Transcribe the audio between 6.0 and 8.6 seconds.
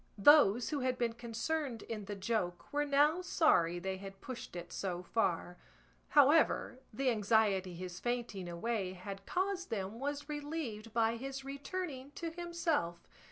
however, the anxiety his fainting